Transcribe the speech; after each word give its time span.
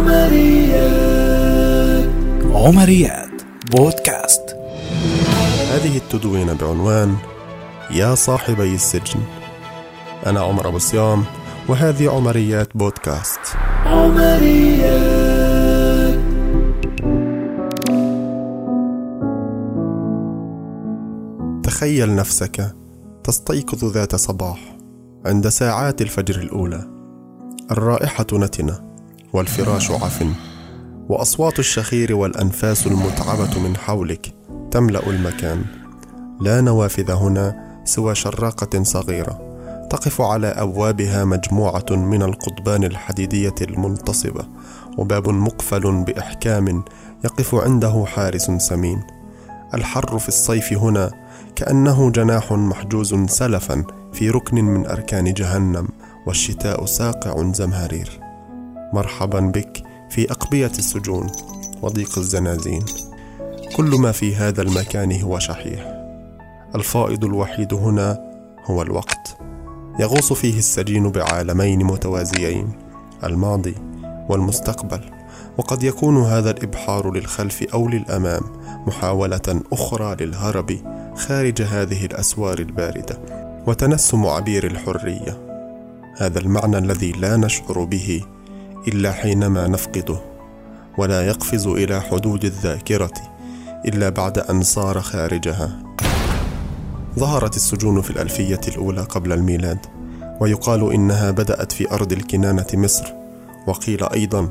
عمريات. 0.00 1.30
عمريات. 2.44 3.42
بودكاست. 3.70 4.56
هذه 5.72 5.96
التدوينة 5.96 6.52
بعنوان 6.52 7.16
يا 7.90 8.14
صاحبي 8.14 8.74
السجن. 8.74 9.20
أنا 10.26 10.40
عمر 10.40 10.68
أبو 10.68 10.78
صيام 10.78 11.24
وهذه 11.68 12.10
عمريات 12.10 12.76
بودكاست. 12.76 13.40
عمريات. 13.86 15.40
تخيل 21.62 22.14
نفسك 22.14 22.76
تستيقظ 23.24 23.84
ذات 23.84 24.16
صباح 24.16 24.76
عند 25.26 25.48
ساعات 25.48 26.02
الفجر 26.02 26.34
الأولى. 26.40 26.84
الرائحة 27.70 28.26
نتنة. 28.32 28.89
والفراش 29.32 29.90
عفن 29.90 30.32
وأصوات 31.08 31.58
الشخير 31.58 32.14
والأنفاس 32.14 32.86
المتعبة 32.86 33.58
من 33.58 33.76
حولك 33.76 34.34
تملأ 34.70 35.10
المكان. 35.10 35.64
لا 36.40 36.60
نوافذ 36.60 37.10
هنا 37.10 37.70
سوى 37.84 38.14
شراقة 38.14 38.82
صغيرة 38.82 39.50
تقف 39.90 40.20
على 40.20 40.46
أبوابها 40.46 41.24
مجموعة 41.24 41.86
من 41.90 42.22
القضبان 42.22 42.84
الحديدية 42.84 43.54
المنتصبة 43.60 44.44
وباب 44.98 45.28
مقفل 45.28 46.04
بإحكام 46.04 46.84
يقف 47.24 47.54
عنده 47.54 48.04
حارس 48.06 48.50
سمين. 48.50 49.02
الحر 49.74 50.18
في 50.18 50.28
الصيف 50.28 50.72
هنا 50.72 51.10
كأنه 51.56 52.10
جناح 52.10 52.52
محجوز 52.52 53.14
سلفا 53.14 53.84
في 54.12 54.30
ركن 54.30 54.64
من 54.64 54.86
أركان 54.86 55.32
جهنم 55.32 55.88
والشتاء 56.26 56.84
ساقع 56.84 57.52
زمهرير. 57.52 58.29
مرحبا 58.92 59.40
بك 59.40 59.82
في 60.10 60.30
أقبية 60.30 60.66
السجون 60.78 61.26
وضيق 61.82 62.18
الزنازين. 62.18 62.84
كل 63.76 64.00
ما 64.00 64.12
في 64.12 64.36
هذا 64.36 64.62
المكان 64.62 65.20
هو 65.22 65.38
شحيح. 65.38 66.00
الفائض 66.74 67.24
الوحيد 67.24 67.74
هنا 67.74 68.18
هو 68.64 68.82
الوقت. 68.82 69.36
يغوص 69.98 70.32
فيه 70.32 70.58
السجين 70.58 71.10
بعالمين 71.10 71.84
متوازيين 71.84 72.72
الماضي 73.24 73.74
والمستقبل. 74.28 75.00
وقد 75.58 75.82
يكون 75.82 76.22
هذا 76.22 76.50
الإبحار 76.50 77.12
للخلف 77.12 77.62
أو 77.74 77.88
للأمام 77.88 78.42
محاولة 78.86 79.62
أخرى 79.72 80.16
للهرب 80.20 80.76
خارج 81.16 81.62
هذه 81.62 82.06
الأسوار 82.06 82.58
الباردة 82.58 83.18
وتنسم 83.66 84.26
عبير 84.26 84.66
الحرية. 84.66 85.50
هذا 86.16 86.38
المعنى 86.38 86.78
الذي 86.78 87.12
لا 87.12 87.36
نشعر 87.36 87.84
به 87.84 88.22
إلا 88.88 89.12
حينما 89.12 89.68
نفقده 89.68 90.20
ولا 90.98 91.26
يقفز 91.26 91.66
إلى 91.66 92.00
حدود 92.00 92.44
الذاكرة 92.44 93.12
إلا 93.86 94.08
بعد 94.08 94.38
أن 94.38 94.62
صار 94.62 95.00
خارجها. 95.00 95.82
ظهرت 97.18 97.56
السجون 97.56 98.02
في 98.02 98.10
الألفية 98.10 98.60
الأولى 98.68 99.00
قبل 99.00 99.32
الميلاد 99.32 99.78
ويقال 100.40 100.92
إنها 100.92 101.30
بدأت 101.30 101.72
في 101.72 101.90
أرض 101.90 102.12
الكنانة 102.12 102.66
مصر 102.74 103.12
وقيل 103.66 104.04
أيضا 104.04 104.48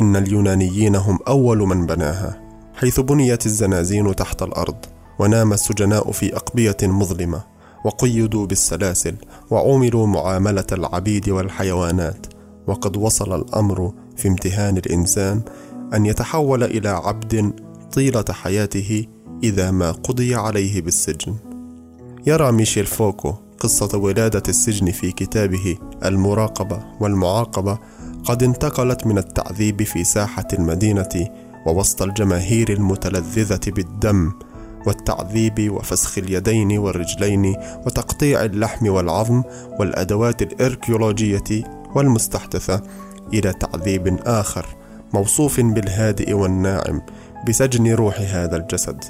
إن 0.00 0.16
اليونانيين 0.16 0.96
هم 0.96 1.18
أول 1.28 1.58
من 1.58 1.86
بناها 1.86 2.40
حيث 2.74 3.00
بنيت 3.00 3.46
الزنازين 3.46 4.16
تحت 4.16 4.42
الأرض 4.42 4.76
ونام 5.18 5.52
السجناء 5.52 6.10
في 6.10 6.36
أقبية 6.36 6.76
مظلمة 6.82 7.42
وقيدوا 7.84 8.46
بالسلاسل 8.46 9.14
وعوملوا 9.50 10.06
معاملة 10.06 10.66
العبيد 10.72 11.28
والحيوانات. 11.28 12.26
وقد 12.66 12.96
وصل 12.96 13.40
الأمر 13.40 13.92
في 14.16 14.28
امتهان 14.28 14.76
الإنسان 14.76 15.40
أن 15.94 16.06
يتحول 16.06 16.64
إلى 16.64 16.88
عبد 16.88 17.52
طيلة 17.92 18.24
حياته 18.30 19.06
إذا 19.42 19.70
ما 19.70 19.92
قضي 19.92 20.34
عليه 20.34 20.82
بالسجن. 20.82 21.34
يرى 22.26 22.52
ميشيل 22.52 22.86
فوكو 22.86 23.34
قصة 23.58 23.98
ولادة 23.98 24.42
السجن 24.48 24.90
في 24.90 25.12
كتابه 25.12 25.78
المراقبة 26.04 26.84
والمعاقبة 27.00 27.78
قد 28.24 28.42
انتقلت 28.42 29.06
من 29.06 29.18
التعذيب 29.18 29.82
في 29.82 30.04
ساحة 30.04 30.46
المدينة 30.52 31.28
ووسط 31.66 32.02
الجماهير 32.02 32.72
المتلذذة 32.72 33.60
بالدم 33.66 34.32
والتعذيب 34.86 35.70
وفسخ 35.72 36.18
اليدين 36.18 36.78
والرجلين 36.78 37.56
وتقطيع 37.86 38.44
اللحم 38.44 38.88
والعظم 38.88 39.42
والأدوات 39.80 40.42
الإركيولوجية 40.42 41.64
والمستحدثة 41.94 42.82
إلى 43.34 43.52
تعذيب 43.52 44.18
آخر 44.26 44.66
موصوف 45.14 45.60
بالهادئ 45.60 46.32
والناعم 46.32 47.02
بسجن 47.48 47.94
روح 47.94 48.20
هذا 48.20 48.56
الجسد. 48.56 49.04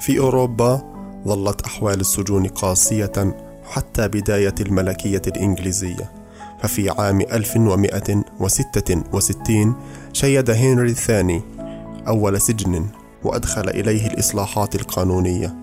في 0.00 0.18
أوروبا 0.18 0.82
ظلت 1.28 1.62
أحوال 1.62 2.00
السجون 2.00 2.46
قاسية 2.46 3.36
حتى 3.64 4.08
بداية 4.08 4.54
الملكية 4.60 5.22
الإنجليزية. 5.26 6.12
ففي 6.62 6.90
عام 6.90 7.20
1166 7.20 9.74
شيد 10.12 10.50
هنري 10.50 10.90
الثاني 10.90 11.42
أول 12.08 12.40
سجن 12.40 12.86
وأدخل 13.24 13.68
إليه 13.68 14.06
الإصلاحات 14.06 14.74
القانونية 14.74 15.54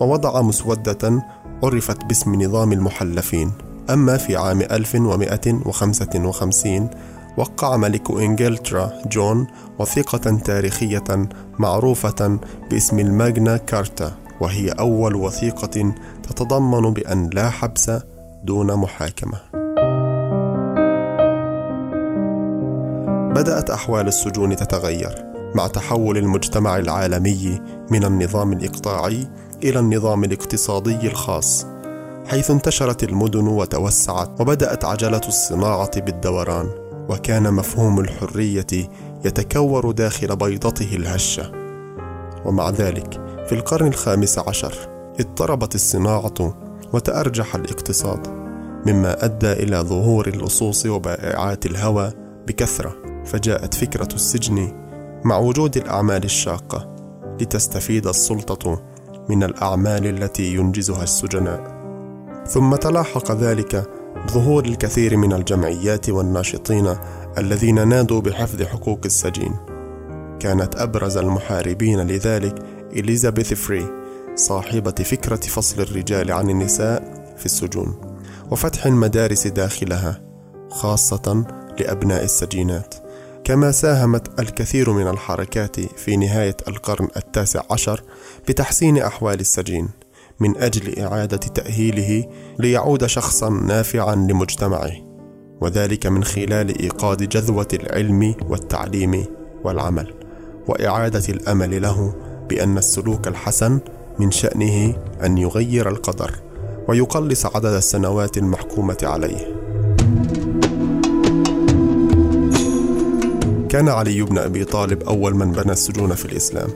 ووضع 0.00 0.42
مسودة 0.42 1.22
عرفت 1.62 2.04
باسم 2.04 2.42
نظام 2.42 2.72
المحلفين. 2.72 3.52
أما 3.90 4.16
في 4.16 4.36
عام 4.36 4.60
1155 4.60 6.90
وقع 7.36 7.76
ملك 7.76 8.10
إنجلترا 8.10 8.92
جون 9.06 9.46
وثيقة 9.78 10.38
تاريخية 10.44 11.28
معروفة 11.58 12.38
باسم 12.70 12.98
الماغنا 12.98 13.56
كارتا 13.56 14.12
وهي 14.40 14.68
أول 14.68 15.16
وثيقة 15.16 15.94
تتضمن 16.22 16.92
بأن 16.92 17.30
لا 17.32 17.50
حبس 17.50 17.90
دون 18.44 18.76
محاكمة. 18.76 19.38
بدأت 23.34 23.70
أحوال 23.70 24.08
السجون 24.08 24.56
تتغير 24.56 25.24
مع 25.54 25.66
تحول 25.66 26.18
المجتمع 26.18 26.76
العالمي 26.76 27.60
من 27.90 28.04
النظام 28.04 28.52
الإقطاعي 28.52 29.28
إلى 29.64 29.78
النظام 29.78 30.24
الاقتصادي 30.24 31.06
الخاص، 31.06 31.66
حيث 32.30 32.50
انتشرت 32.50 33.04
المدن 33.04 33.46
وتوسعت 33.46 34.40
وبدأت 34.40 34.84
عجلة 34.84 35.20
الصناعة 35.28 36.00
بالدوران، 36.00 36.68
وكان 37.08 37.54
مفهوم 37.54 38.00
الحرية 38.00 38.66
يتكور 39.24 39.90
داخل 39.90 40.36
بيضته 40.36 40.96
الهشة. 40.96 41.52
ومع 42.44 42.70
ذلك 42.70 43.20
في 43.46 43.52
القرن 43.52 43.86
الخامس 43.86 44.38
عشر 44.38 44.74
اضطربت 45.20 45.74
الصناعة 45.74 46.54
وتأرجح 46.92 47.54
الاقتصاد 47.54 48.28
مما 48.86 49.24
أدى 49.24 49.52
إلى 49.52 49.76
ظهور 49.76 50.28
اللصوص 50.28 50.86
وبائعات 50.86 51.66
الهوى 51.66 52.12
بكثرة 52.46 52.96
فجاءت 53.24 53.74
فكرة 53.74 54.08
السجن 54.14 54.72
مع 55.24 55.38
وجود 55.38 55.76
الأعمال 55.76 56.24
الشاقة 56.24 56.96
لتستفيد 57.40 58.06
السلطة 58.06 58.82
من 59.28 59.42
الأعمال 59.42 60.06
التي 60.06 60.54
ينجزها 60.54 61.02
السجناء 61.02 61.79
ثم 62.50 62.76
تلاحق 62.76 63.32
ذلك 63.32 63.90
بظهور 64.26 64.64
الكثير 64.64 65.16
من 65.16 65.32
الجمعيات 65.32 66.10
والناشطين 66.10 66.96
الذين 67.38 67.88
نادوا 67.88 68.20
بحفظ 68.20 68.62
حقوق 68.62 69.00
السجين. 69.04 69.56
كانت 70.40 70.76
أبرز 70.76 71.16
المحاربين 71.16 72.00
لذلك 72.00 72.54
إليزابيث 72.92 73.54
فري 73.54 73.86
صاحبة 74.34 74.90
فكرة 74.90 75.36
فصل 75.36 75.82
الرجال 75.82 76.32
عن 76.32 76.50
النساء 76.50 77.24
في 77.38 77.46
السجون 77.46 77.94
وفتح 78.50 78.86
المدارس 78.86 79.46
داخلها 79.46 80.20
خاصة 80.70 81.44
لأبناء 81.80 82.24
السجينات. 82.24 82.94
كما 83.44 83.70
ساهمت 83.70 84.40
الكثير 84.40 84.92
من 84.92 85.08
الحركات 85.08 85.80
في 85.80 86.16
نهاية 86.16 86.56
القرن 86.68 87.08
التاسع 87.16 87.62
عشر 87.70 88.02
بتحسين 88.48 88.98
أحوال 88.98 89.40
السجين. 89.40 89.88
من 90.40 90.56
أجل 90.56 90.98
إعادة 90.98 91.36
تأهيله 91.36 92.24
ليعود 92.58 93.06
شخصا 93.06 93.50
نافعا 93.50 94.14
لمجتمعه 94.14 94.92
وذلك 95.60 96.06
من 96.06 96.24
خلال 96.24 96.78
إيقاد 96.82 97.28
جذوة 97.28 97.68
العلم 97.74 98.34
والتعليم 98.48 99.24
والعمل 99.64 100.14
وإعادة 100.68 101.22
الأمل 101.28 101.82
له 101.82 102.14
بأن 102.48 102.78
السلوك 102.78 103.28
الحسن 103.28 103.80
من 104.18 104.30
شأنه 104.30 104.94
أن 105.24 105.38
يغير 105.38 105.88
القدر 105.88 106.34
ويقلص 106.88 107.46
عدد 107.46 107.72
السنوات 107.72 108.38
المحكومة 108.38 108.98
عليه. 109.02 109.56
كان 113.68 113.88
علي 113.88 114.22
بن 114.22 114.38
أبي 114.38 114.64
طالب 114.64 115.02
أول 115.02 115.34
من 115.34 115.52
بنى 115.52 115.72
السجون 115.72 116.14
في 116.14 116.24
الإسلام، 116.24 116.68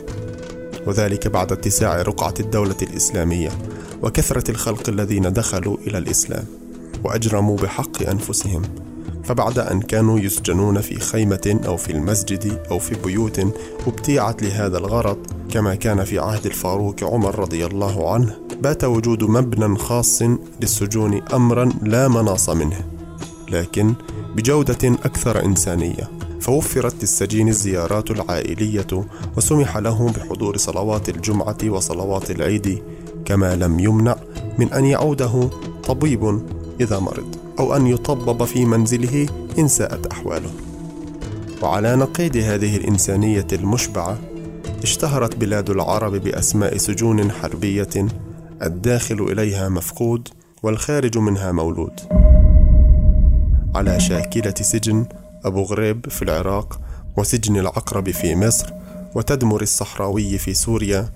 وذلك 0.87 1.29
بعد 1.29 1.53
اتساع 1.53 2.03
رقعة 2.03 2.35
الدولة 2.41 2.77
الإسلامية 2.83 3.51
وكثرة 4.03 4.51
الخلق 4.51 4.89
الذين 4.89 5.33
دخلوا 5.33 5.77
إلى 5.87 5.99
الإسلام 5.99 6.45
وأجرموا 7.05 7.57
بحق 7.57 8.09
أنفسهم 8.09 8.63
فبعد 9.25 9.59
أن 9.59 9.81
كانوا 9.81 10.19
يسجنون 10.19 10.81
في 10.81 11.01
خيمة 11.01 11.61
أو 11.67 11.77
في 11.77 11.93
المسجد 11.93 12.59
أو 12.71 12.79
في 12.79 12.95
بيوت 13.05 13.41
ابتيعت 13.87 14.43
لهذا 14.43 14.79
الغرض 14.79 15.19
كما 15.51 15.75
كان 15.75 16.05
في 16.05 16.19
عهد 16.19 16.47
الفاروق 16.47 17.05
عمر 17.05 17.39
رضي 17.39 17.67
الله 17.67 18.13
عنه 18.13 18.37
بات 18.63 18.85
وجود 18.85 19.25
مبنى 19.25 19.79
خاص 19.79 20.23
للسجون 20.61 21.23
أمرا 21.33 21.73
لا 21.83 22.09
مناص 22.09 22.49
منه 22.51 22.81
لكن 23.51 23.95
بجودة 24.37 24.89
أكثر 25.05 25.45
إنسانية. 25.45 26.11
فوفرت 26.45 26.95
للسجين 27.01 27.49
الزيارات 27.49 28.11
العائلية 28.11 28.87
وسمح 29.37 29.77
له 29.77 30.13
بحضور 30.13 30.57
صلوات 30.57 31.09
الجمعة 31.09 31.57
وصلوات 31.65 32.31
العيد 32.31 32.83
كما 33.25 33.57
لم 33.57 33.81
يمنع 33.81 34.17
من 34.59 34.73
أن 34.73 34.85
يعوده 34.85 35.51
طبيب 35.85 36.43
إذا 36.81 36.99
مرض 36.99 37.37
أو 37.59 37.77
أن 37.77 37.87
يطبب 37.87 38.45
في 38.45 38.65
منزله 38.65 39.29
إن 39.59 39.69
ساءت 39.69 40.07
أحواله. 40.07 40.51
وعلى 41.63 41.97
نقيض 41.97 42.37
هذه 42.37 42.77
الإنسانية 42.77 43.47
المشبعة 43.53 44.19
اشتهرت 44.83 45.37
بلاد 45.37 45.71
العرب 45.71 46.13
بأسماء 46.13 46.77
سجون 46.77 47.31
حربية 47.33 48.09
الداخل 48.63 49.23
إليها 49.23 49.69
مفقود 49.69 50.29
والخارج 50.63 51.19
منها 51.19 51.53
مولود. 51.53 52.01
على 53.75 54.01
شاكلة 54.01 54.55
سجن 54.61 55.07
أبو 55.45 55.63
غريب 55.63 56.09
في 56.09 56.23
العراق 56.23 56.81
وسجن 57.17 57.57
العقرب 57.57 58.11
في 58.11 58.37
مصر 58.37 58.73
وتدمر 59.15 59.63
الصحراوي 59.63 60.39
في 60.39 60.55
سوريا 60.55 61.09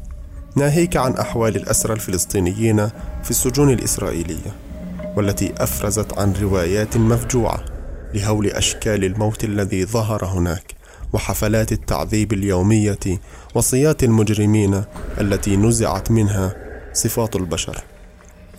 ناهيك 0.56 0.96
عن 0.96 1.12
أحوال 1.12 1.56
الأسرى 1.56 1.92
الفلسطينيين 1.92 2.88
في 3.22 3.30
السجون 3.30 3.70
الإسرائيلية 3.70 4.56
والتي 5.16 5.54
أفرزت 5.58 6.18
عن 6.18 6.32
روايات 6.32 6.96
مفجوعة 6.96 7.64
لهول 8.14 8.46
أشكال 8.46 9.04
الموت 9.04 9.44
الذي 9.44 9.84
ظهر 9.84 10.24
هناك 10.24 10.74
وحفلات 11.12 11.72
التعذيب 11.72 12.32
اليومية 12.32 12.98
وصيات 13.54 14.04
المجرمين 14.04 14.84
التي 15.20 15.56
نزعت 15.56 16.10
منها 16.10 16.56
صفات 16.92 17.36
البشر. 17.36 17.82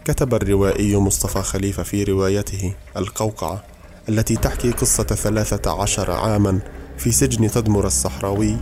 كتب 0.06 0.34
الروائي 0.34 0.98
مصطفى 0.98 1.42
خليفة 1.42 1.84
في 1.84 2.04
روايته 2.04 2.74
القوقعة 2.98 3.64
التي 4.10 4.36
تحكي 4.36 4.72
قصة 4.72 5.04
ثلاثة 5.04 5.82
عشر 5.82 6.12
عاما 6.12 6.60
في 6.98 7.12
سجن 7.12 7.52
تدمر 7.52 7.88
الصحراوي 7.88 8.58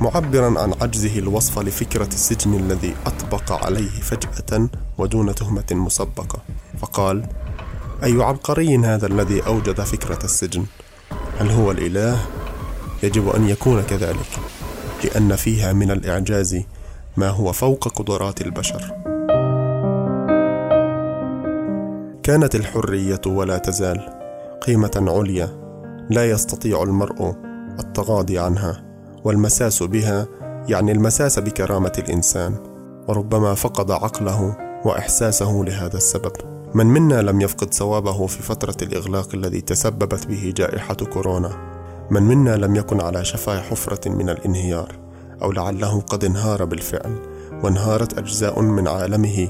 معبرا 0.00 0.60
عن 0.60 0.74
عجزه 0.80 1.18
الوصف 1.18 1.58
لفكرة 1.58 2.06
السجن 2.06 2.54
الذي 2.54 2.94
أطبق 3.06 3.64
عليه 3.64 4.00
فجأة 4.00 4.68
ودون 4.98 5.34
تهمة 5.34 5.64
مسبقة. 5.70 6.38
فقال 6.78 7.26
أي 8.04 8.22
عبقري 8.22 8.78
هذا 8.78 9.06
الذي 9.06 9.46
أوجد 9.46 9.80
فكرة 9.80 10.24
السجن؟ 10.24 10.64
هل 11.38 11.50
هو 11.50 11.70
الإله؟ 11.70 12.18
يجب 13.02 13.28
أن 13.28 13.48
يكون 13.48 13.82
كذلك 13.82 14.38
لأن 15.04 15.36
فيها 15.36 15.72
من 15.72 15.90
الإعجاز 15.90 16.62
ما 17.16 17.28
هو 17.28 17.52
فوق 17.52 17.88
قدرات 17.88 18.40
البشر. 18.40 18.92
كانت 22.22 22.54
الحرية 22.54 23.20
ولا 23.26 23.58
تزال. 23.58 24.15
قيمة 24.66 25.04
عليا 25.08 25.48
لا 26.10 26.30
يستطيع 26.30 26.82
المرء 26.82 27.34
التغاضي 27.78 28.38
عنها 28.38 28.84
والمساس 29.24 29.82
بها 29.82 30.26
يعني 30.68 30.92
المساس 30.92 31.38
بكرامة 31.38 31.92
الإنسان 31.98 32.54
وربما 33.08 33.54
فقد 33.54 33.90
عقله 33.90 34.56
وإحساسه 34.84 35.64
لهذا 35.66 35.96
السبب. 35.96 36.32
من 36.74 36.86
منا 36.86 37.22
لم 37.22 37.40
يفقد 37.40 37.74
صوابه 37.74 38.26
في 38.26 38.42
فترة 38.42 38.76
الإغلاق 38.82 39.34
الذي 39.34 39.60
تسببت 39.60 40.26
به 40.26 40.52
جائحة 40.56 40.94
كورونا؟ 40.94 41.50
من 42.10 42.22
منا 42.22 42.56
لم 42.56 42.76
يكن 42.76 43.00
على 43.00 43.24
شفا 43.24 43.60
حفرة 43.60 44.08
من 44.08 44.30
الانهيار 44.30 44.98
أو 45.42 45.52
لعله 45.52 46.00
قد 46.00 46.24
انهار 46.24 46.64
بالفعل 46.64 47.16
وانهارت 47.64 48.18
أجزاء 48.18 48.62
من 48.62 48.88
عالمه 48.88 49.48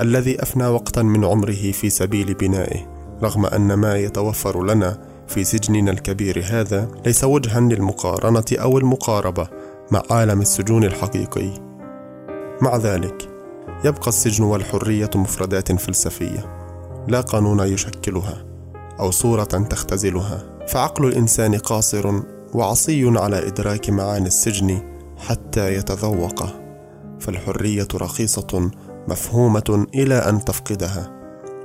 الذي 0.00 0.42
أفنى 0.42 0.66
وقتا 0.66 1.02
من 1.02 1.24
عمره 1.24 1.72
في 1.72 1.90
سبيل 1.90 2.34
بنائه. 2.34 2.95
رغم 3.22 3.46
أن 3.46 3.74
ما 3.74 3.96
يتوفر 3.96 4.64
لنا 4.64 4.98
في 5.26 5.44
سجننا 5.44 5.90
الكبير 5.90 6.44
هذا 6.44 6.88
ليس 7.06 7.24
وجها 7.24 7.60
للمقارنة 7.60 8.44
أو 8.52 8.78
المقاربة 8.78 9.48
مع 9.90 10.02
عالم 10.10 10.40
السجون 10.40 10.84
الحقيقي. 10.84 11.50
مع 12.62 12.76
ذلك، 12.76 13.28
يبقى 13.84 14.08
السجن 14.08 14.44
والحرية 14.44 15.10
مفردات 15.14 15.72
فلسفية، 15.72 16.56
لا 17.08 17.20
قانون 17.20 17.60
يشكلها، 17.60 18.44
أو 19.00 19.10
صورة 19.10 19.44
تختزلها، 19.44 20.42
فعقل 20.68 21.04
الإنسان 21.04 21.54
قاصر 21.54 22.20
وعصي 22.54 23.18
على 23.18 23.46
إدراك 23.46 23.90
معاني 23.90 24.26
السجن 24.26 24.82
حتى 25.18 25.74
يتذوقه، 25.74 26.54
فالحرية 27.20 27.88
رخيصة 27.94 28.70
مفهومة 29.08 29.86
إلى 29.94 30.14
أن 30.14 30.44
تفقدها، 30.44 31.12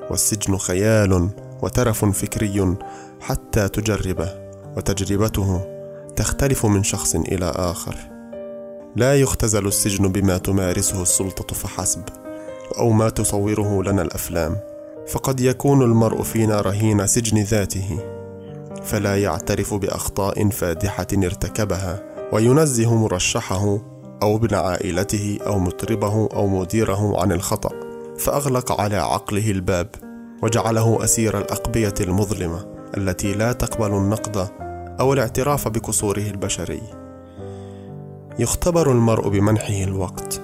والسجن 0.09 0.57
خيال 0.57 1.29
وترف 1.61 2.05
فكري 2.05 2.75
حتى 3.21 3.69
تجربه 3.69 4.29
وتجربته 4.77 5.61
تختلف 6.15 6.65
من 6.65 6.83
شخص 6.83 7.15
إلى 7.15 7.45
آخر. 7.55 7.95
لا 8.95 9.15
يختزل 9.15 9.67
السجن 9.67 10.07
بما 10.07 10.37
تمارسه 10.37 11.01
السلطة 11.01 11.55
فحسب 11.55 12.03
أو 12.77 12.89
ما 12.89 13.09
تصوره 13.09 13.83
لنا 13.83 14.01
الأفلام. 14.01 14.57
فقد 15.07 15.39
يكون 15.39 15.81
المرء 15.81 16.21
فينا 16.21 16.61
رهين 16.61 17.07
سجن 17.07 17.43
ذاته 17.43 17.99
فلا 18.83 19.21
يعترف 19.21 19.73
بأخطاء 19.73 20.49
فادحة 20.49 21.07
ارتكبها 21.13 22.03
وينزه 22.33 22.95
مرشحه 22.95 23.77
أو 24.21 24.35
ابن 24.35 24.55
عائلته 24.55 25.39
أو 25.45 25.59
مطربه 25.59 26.29
أو 26.33 26.47
مديره 26.47 27.21
عن 27.21 27.31
الخطأ 27.31 27.69
فأغلق 28.19 28.81
على 28.81 28.95
عقله 28.95 29.51
الباب. 29.51 30.10
وجعله 30.41 31.03
أسير 31.03 31.37
الأقبية 31.37 31.93
المظلمة 32.01 32.65
التي 32.97 33.33
لا 33.33 33.53
تقبل 33.53 33.97
النقد 33.97 34.47
أو 34.99 35.13
الاعتراف 35.13 35.67
بقصوره 35.67 36.21
البشري. 36.21 36.81
يختبر 38.39 38.91
المرء 38.91 39.29
بمنحه 39.29 39.83
الوقت 39.83 40.41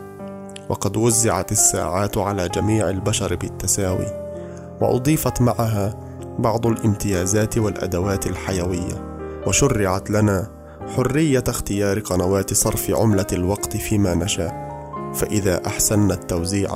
وقد 0.69 0.97
وزعت 0.97 1.51
الساعات 1.51 2.17
على 2.17 2.49
جميع 2.49 2.89
البشر 2.89 3.35
بالتساوي 3.35 4.27
وأضيفت 4.81 5.41
معها 5.41 5.99
بعض 6.39 6.67
الامتيازات 6.67 7.57
والأدوات 7.57 8.27
الحيوية 8.27 9.21
وشرعت 9.47 10.09
لنا 10.09 10.51
حرية 10.95 11.44
اختيار 11.47 11.99
قنوات 11.99 12.54
صرف 12.54 12.92
عملة 12.92 13.27
الوقت 13.33 13.77
فيما 13.77 14.16
نشاء 14.16 14.68
فإذا 15.13 15.68
احسنا 15.68 16.13
التوزيع 16.13 16.69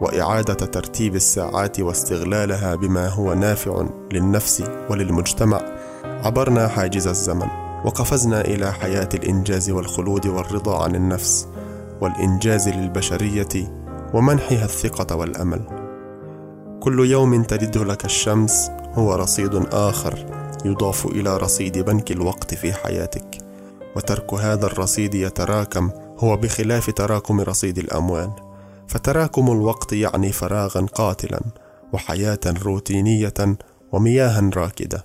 وإعادة 0.00 0.54
ترتيب 0.54 1.14
الساعات 1.14 1.80
واستغلالها 1.80 2.74
بما 2.74 3.08
هو 3.08 3.34
نافع 3.34 3.86
للنفس 4.12 4.62
وللمجتمع. 4.90 5.60
عبرنا 6.04 6.68
حاجز 6.68 7.06
الزمن 7.06 7.48
وقفزنا 7.84 8.40
إلى 8.40 8.72
حياة 8.72 9.08
الإنجاز 9.14 9.70
والخلود 9.70 10.26
والرضا 10.26 10.84
عن 10.84 10.94
النفس 10.94 11.48
والإنجاز 12.00 12.68
للبشرية 12.68 13.72
ومنحها 14.14 14.64
الثقة 14.64 15.16
والأمل. 15.16 15.60
كل 16.80 17.10
يوم 17.10 17.42
تلد 17.42 17.78
لك 17.78 18.04
الشمس 18.04 18.70
هو 18.94 19.14
رصيد 19.14 19.54
آخر 19.72 20.26
يضاف 20.64 21.06
إلى 21.06 21.36
رصيد 21.36 21.78
بنك 21.78 22.10
الوقت 22.10 22.54
في 22.54 22.72
حياتك. 22.72 23.38
وترك 23.96 24.34
هذا 24.34 24.66
الرصيد 24.66 25.14
يتراكم 25.14 25.90
هو 26.18 26.36
بخلاف 26.36 26.90
تراكم 26.90 27.40
رصيد 27.40 27.78
الأموال. 27.78 28.30
فتراكم 28.88 29.52
الوقت 29.52 29.92
يعني 29.92 30.32
فراغا 30.32 30.80
قاتلا 30.80 31.40
وحياة 31.92 32.40
روتينية 32.46 33.34
ومياها 33.92 34.50
راكدة. 34.56 35.04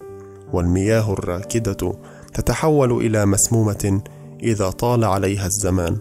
والمياه 0.53 1.13
الراكدة 1.13 1.93
تتحول 2.33 2.91
إلى 2.91 3.25
مسمومة 3.25 4.01
إذا 4.43 4.69
طال 4.69 5.03
عليها 5.03 5.45
الزمان 5.45 5.98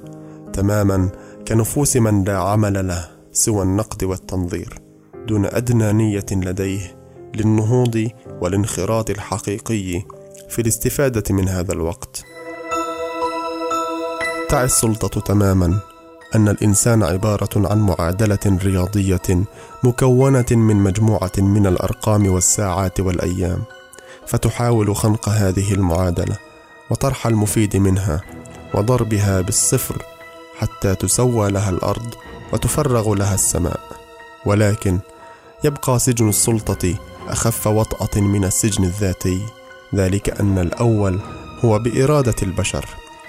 تماما 0.52 1.10
كنفوس 1.48 1.96
من 1.96 2.24
لا 2.24 2.38
عمل 2.38 2.88
له 2.88 3.08
سوى 3.32 3.62
النقد 3.62 4.04
والتنظير 4.04 4.78
دون 5.26 5.46
أدنى 5.46 5.92
نية 5.92 6.26
لديه 6.32 6.98
للنهوض 7.34 8.08
والانخراط 8.40 9.10
الحقيقي 9.10 10.02
في 10.48 10.58
الاستفادة 10.58 11.34
من 11.34 11.48
هذا 11.48 11.72
الوقت. 11.72 12.24
تعي 14.48 14.64
السلطة 14.64 15.20
تماما. 15.20 15.80
أن 16.34 16.48
الإنسان 16.48 17.02
عبارة 17.02 17.48
عن 17.56 17.80
معادلة 17.80 18.38
رياضية 18.46 19.44
مكونة 19.84 20.46
من 20.50 20.76
مجموعة 20.76 21.32
من 21.38 21.66
الأرقام 21.66 22.32
والساعات 22.32 23.00
والأيام 23.00 23.62
فتحاول 24.26 24.96
خنق 24.96 25.28
هذه 25.28 25.74
المعادلة 25.74 26.36
وطرح 26.90 27.26
المفيد 27.26 27.76
منها 27.76 28.20
وضربها 28.74 29.40
بالصفر 29.40 30.02
حتى 30.58 30.94
تسوى 30.94 31.50
لها 31.50 31.70
الأرض 31.70 32.14
وتفرغ 32.52 33.14
لها 33.14 33.34
السماء. 33.34 33.80
ولكن 34.46 34.98
يبقى 35.64 35.98
سجن 35.98 36.28
السلطة 36.28 36.94
أخف 37.28 37.66
وطأة 37.66 38.20
من 38.20 38.44
السجن 38.44 38.84
الذاتي 38.84 39.40
ذلك 39.94 40.40
أن 40.40 40.58
الأول 40.58 41.20
هو 41.64 41.78
بإرادة 41.78 42.34
البشر. 42.42 42.84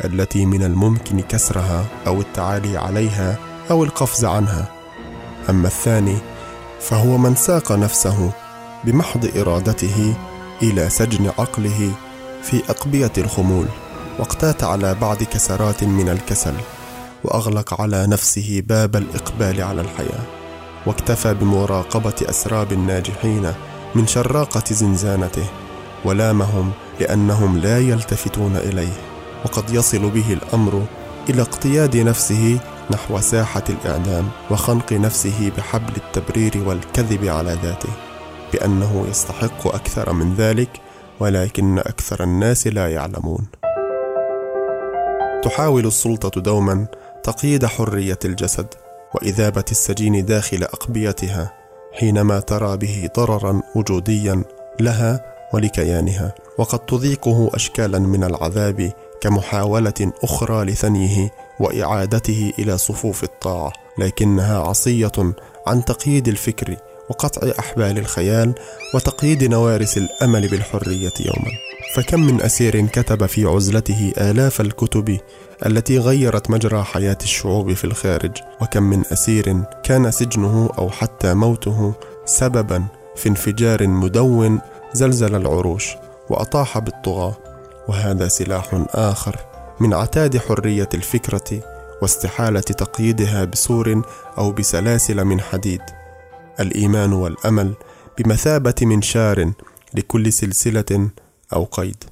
التي 0.05 0.45
من 0.45 0.63
الممكن 0.63 1.19
كسرها 1.19 1.85
أو 2.07 2.21
التعالي 2.21 2.77
عليها 2.77 3.37
أو 3.71 3.83
القفز 3.83 4.25
عنها. 4.25 4.71
أما 5.49 5.67
الثاني 5.67 6.17
فهو 6.79 7.17
من 7.17 7.35
ساق 7.35 7.71
نفسه 7.71 8.31
بمحض 8.83 9.37
إرادته 9.37 10.13
إلى 10.61 10.89
سجن 10.89 11.31
عقله 11.39 11.91
في 12.43 12.63
أقبية 12.69 13.11
الخمول 13.17 13.65
واقتات 14.19 14.63
على 14.63 14.95
بعض 14.95 15.23
كسرات 15.23 15.83
من 15.83 16.09
الكسل 16.09 16.53
وأغلق 17.23 17.81
على 17.81 18.07
نفسه 18.07 18.63
باب 18.65 18.95
الإقبال 18.95 19.61
على 19.61 19.81
الحياة 19.81 20.23
واكتفى 20.85 21.33
بمراقبة 21.33 22.13
أسراب 22.29 22.71
الناجحين 22.71 23.53
من 23.95 24.07
شراقة 24.07 24.63
زنزانته 24.71 25.45
ولامهم 26.05 26.71
لأنهم 26.99 27.57
لا 27.57 27.79
يلتفتون 27.79 28.55
إليه. 28.55 29.08
وقد 29.45 29.69
يصل 29.69 30.09
به 30.09 30.33
الأمر 30.33 30.85
إلى 31.29 31.41
اقتياد 31.41 31.97
نفسه 31.97 32.59
نحو 32.91 33.19
ساحة 33.19 33.63
الإعدام 33.69 34.29
وخنق 34.51 34.93
نفسه 34.93 35.51
بحبل 35.57 35.93
التبرير 35.97 36.63
والكذب 36.67 37.25
على 37.25 37.57
ذاته 37.63 37.89
بأنه 38.53 39.05
يستحق 39.09 39.67
أكثر 39.67 40.13
من 40.13 40.35
ذلك 40.35 40.69
ولكن 41.19 41.79
أكثر 41.79 42.23
الناس 42.23 42.67
لا 42.67 42.87
يعلمون. 42.87 43.47
تحاول 45.43 45.85
السلطة 45.85 46.41
دوما 46.41 46.87
تقييد 47.23 47.65
حرية 47.65 48.19
الجسد 48.25 48.67
وإذابة 49.15 49.65
السجين 49.71 50.25
داخل 50.25 50.63
أقبيتها 50.63 51.53
حينما 51.93 52.39
ترى 52.39 52.77
به 52.77 53.09
ضررا 53.15 53.61
وجوديا 53.75 54.43
لها 54.79 55.25
ولكيانها 55.53 56.35
وقد 56.57 56.79
تذيقه 56.79 57.49
أشكالا 57.53 57.99
من 57.99 58.23
العذاب 58.23 58.91
كمحاولة 59.21 60.11
أخرى 60.23 60.65
لثنيه 60.65 61.31
وإعادته 61.59 62.53
إلى 62.59 62.77
صفوف 62.77 63.23
الطاعة 63.23 63.73
لكنها 63.97 64.59
عصية 64.59 65.11
عن 65.67 65.85
تقييد 65.85 66.27
الفكر 66.27 66.75
وقطع 67.09 67.51
أحبال 67.59 67.97
الخيال 67.97 68.53
وتقييد 68.95 69.43
نوارس 69.43 69.97
الأمل 69.97 70.47
بالحرية 70.47 71.13
يوما. 71.19 71.51
فكم 71.95 72.19
من 72.19 72.41
أسير 72.41 72.85
كتب 72.85 73.25
في 73.25 73.45
عزلته 73.45 74.13
آلاف 74.17 74.61
الكتب 74.61 75.19
التي 75.65 75.99
غيرت 75.99 76.49
مجرى 76.49 76.83
حياة 76.83 77.17
الشعوب 77.23 77.73
في 77.73 77.83
الخارج 77.83 78.31
وكم 78.61 78.83
من 78.83 79.03
أسير 79.11 79.63
كان 79.83 80.11
سجنه 80.11 80.69
أو 80.77 80.89
حتى 80.89 81.33
موته 81.33 81.93
سببا 82.25 82.85
في 83.15 83.29
انفجار 83.29 83.87
مدون 83.87 84.59
زلزل 84.93 85.35
العروش 85.35 85.95
وأطاح 86.29 86.79
بالطغاة 86.79 87.37
وهذا 87.89 88.27
سلاح 88.27 88.85
آخر 88.89 89.35
من 89.79 89.93
عتاد 89.93 90.37
حرية 90.37 90.89
الفكرة 90.93 91.63
واستحالة 92.01 92.59
تقييدها 92.59 93.45
بسور 93.45 94.01
أو 94.37 94.51
بسلاسل 94.51 95.25
من 95.25 95.41
حديد. 95.41 95.81
الإيمان 96.59 97.13
والأمل 97.13 97.73
بمثابة 98.17 98.75
منشار 98.81 99.51
لكل 99.93 100.33
سلسلة 100.33 101.09
أو 101.53 101.63
قيد. 101.63 102.03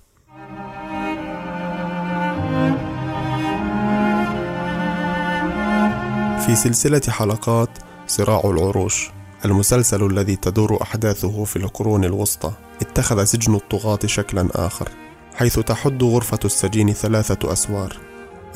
في 6.45 6.55
سلسلة 6.55 7.01
حلقات 7.09 7.69
صراع 8.07 8.41
العروش 8.45 9.09
المسلسل 9.45 10.05
الذي 10.05 10.35
تدور 10.35 10.81
أحداثه 10.81 11.43
في 11.43 11.55
القرون 11.55 12.05
الوسطى 12.05 12.51
اتخذ 12.81 13.23
سجن 13.23 13.55
الطغاة 13.55 13.99
شكلا 14.05 14.47
آخر. 14.55 15.06
حيث 15.37 15.59
تحد 15.59 16.03
غرفة 16.03 16.39
السجين 16.45 16.93
ثلاثة 16.93 17.53
أسوار. 17.53 17.97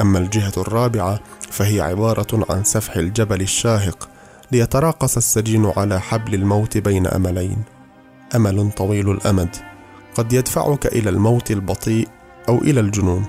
أما 0.01 0.19
الجهة 0.19 0.53
الرابعة 0.57 1.19
فهي 1.51 1.81
عبارة 1.81 2.45
عن 2.49 2.63
سفح 2.63 2.95
الجبل 2.95 3.41
الشاهق 3.41 4.09
ليتراقص 4.51 5.17
السجين 5.17 5.71
على 5.77 6.01
حبل 6.01 6.33
الموت 6.33 6.77
بين 6.77 7.07
أملين. 7.07 7.63
أمل 8.35 8.71
طويل 8.71 9.11
الأمد. 9.11 9.55
قد 10.15 10.33
يدفعك 10.33 10.85
إلى 10.85 11.09
الموت 11.09 11.51
البطيء 11.51 12.07
أو 12.49 12.57
إلى 12.57 12.79
الجنون 12.79 13.25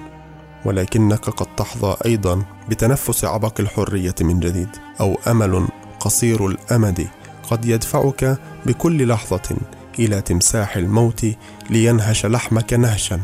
ولكنك 0.65 1.31
قد 1.31 1.57
تحظى 1.57 1.97
أيضا 2.07 2.43
بتنفس 2.69 3.25
عبق 3.25 3.61
الحرية 3.61 4.15
من 4.21 4.41
جديد 4.41 4.69
أو 5.01 5.19
أمل 5.27 5.69
قصير 6.01 6.47
الأمد. 6.47 7.09
قد 7.51 7.65
يدفعك 7.65 8.39
بكل 8.67 9.09
لحظة 9.09 9.57
إلى 9.99 10.21
تمساح 10.21 10.77
الموت 10.77 11.27
لينهش 11.71 12.27
لحمك 12.27 12.73
نهشا. 12.73 13.21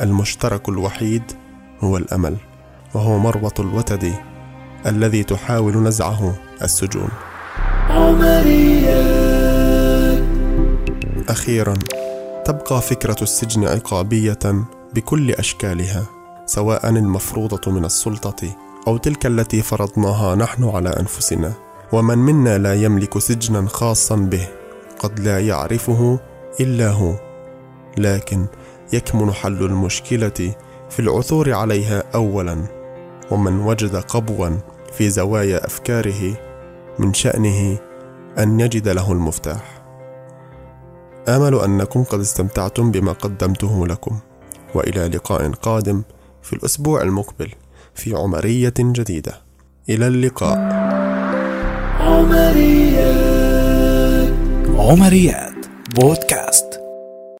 المشترك 0.00 0.68
الوحيد 0.68 1.22
هو 1.80 1.96
الأمل 1.96 2.36
وهو 2.94 3.18
مربط 3.18 3.60
الوتد 3.60 4.12
الذي 4.86 5.24
تحاول 5.24 5.82
نزعه 5.82 6.34
السجون. 6.62 7.08
عمريات 7.90 9.14
أخيرا 11.28 11.74
تبقى 12.44 12.82
فكرة 12.82 13.16
السجن 13.22 13.64
عقابية 13.64 14.64
بكل 14.94 15.30
أشكالها 15.30 16.06
سواء 16.46 16.88
المفروضة 16.88 17.72
من 17.72 17.84
السلطة 17.84 18.56
أو 18.86 18.96
تلك 18.96 19.26
التي 19.26 19.62
فرضناها 19.62 20.34
نحن 20.34 20.64
على 20.64 20.88
أنفسنا. 20.88 21.52
ومن 21.92 22.18
منا 22.18 22.58
لا 22.58 22.74
يملك 22.74 23.18
سجنا 23.18 23.68
خاصا 23.68 24.16
به 24.16 24.48
قد 24.98 25.20
لا 25.20 25.40
يعرفه 25.40 26.18
إلا 26.60 26.90
هو. 26.90 27.14
لكن 27.98 28.46
يكمن 28.92 29.32
حل 29.32 29.64
المشكلة 29.64 30.54
في 30.90 31.00
العثور 31.00 31.52
عليها 31.52 32.02
أولا 32.14 32.64
ومن 33.30 33.60
وجد 33.60 33.96
قبوا 33.96 34.50
في 34.92 35.10
زوايا 35.10 35.66
أفكاره 35.66 36.34
من 36.98 37.14
شأنه 37.14 37.78
أن 38.38 38.60
يجد 38.60 38.88
له 38.88 39.12
المفتاح. 39.12 39.82
آمل 41.28 41.54
أنكم 41.54 42.04
قد 42.04 42.20
استمتعتم 42.20 42.90
بما 42.90 43.12
قدمته 43.12 43.86
لكم 43.86 44.18
وإلى 44.74 45.08
لقاء 45.08 45.50
قادم 45.50 46.02
في 46.42 46.52
الأسبوع 46.52 47.02
المقبل 47.02 47.50
في 47.94 48.14
عمرية 48.14 48.74
جديدة. 48.78 49.32
إلى 49.88 50.06
اللقاء. 50.06 50.58
عمريات. 52.00 53.54
عمريات. 54.78 55.54
بودكاست. 55.94 56.73